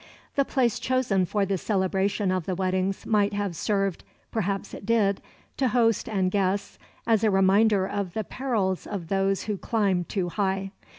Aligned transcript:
The 0.35 0.45
place 0.45 0.79
chosen 0.79 1.27
for 1.27 1.45
the 1.45 1.59
celebration 1.59 2.31
of 2.31 2.47
the 2.47 2.55
weddings 2.55 3.05
might 3.05 3.33
have 3.33 3.55
served 3.55 4.03
perhaps 4.31 4.73
it 4.73 4.83
did 4.83 5.21
to 5.57 5.67
host 5.67 6.09
and 6.09 6.31
guests 6.31 6.79
as 7.05 7.23
a 7.23 7.29
reminder 7.29 7.85
of 7.85 8.15
the 8.15 8.23
perils 8.23 8.87
of 8.87 9.09
those 9.09 9.43
who 9.43 9.57
climbed 9.59 10.09
too 10.09 10.29
high. 10.29 10.71